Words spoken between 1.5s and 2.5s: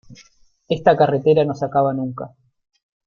se acaba nunca.